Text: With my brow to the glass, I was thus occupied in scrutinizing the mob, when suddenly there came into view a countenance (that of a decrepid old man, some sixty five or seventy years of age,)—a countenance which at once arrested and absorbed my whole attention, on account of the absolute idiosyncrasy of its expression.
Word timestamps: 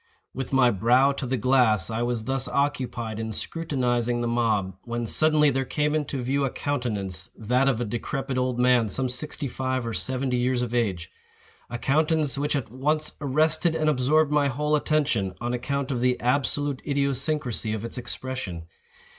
With 0.33 0.51
my 0.51 0.71
brow 0.71 1.11
to 1.11 1.27
the 1.27 1.37
glass, 1.37 1.91
I 1.91 2.01
was 2.01 2.23
thus 2.23 2.47
occupied 2.47 3.19
in 3.19 3.31
scrutinizing 3.31 4.19
the 4.21 4.27
mob, 4.27 4.75
when 4.81 5.05
suddenly 5.05 5.51
there 5.51 5.63
came 5.63 5.93
into 5.93 6.23
view 6.23 6.43
a 6.43 6.49
countenance 6.49 7.29
(that 7.37 7.67
of 7.67 7.79
a 7.79 7.85
decrepid 7.85 8.35
old 8.35 8.57
man, 8.57 8.89
some 8.89 9.09
sixty 9.09 9.47
five 9.47 9.85
or 9.85 9.93
seventy 9.93 10.37
years 10.37 10.63
of 10.63 10.73
age,)—a 10.73 11.77
countenance 11.77 12.35
which 12.35 12.55
at 12.55 12.71
once 12.71 13.13
arrested 13.21 13.75
and 13.75 13.91
absorbed 13.91 14.31
my 14.31 14.47
whole 14.47 14.75
attention, 14.75 15.35
on 15.39 15.53
account 15.53 15.91
of 15.91 16.01
the 16.01 16.19
absolute 16.19 16.81
idiosyncrasy 16.83 17.71
of 17.71 17.85
its 17.85 17.99
expression. 17.99 18.65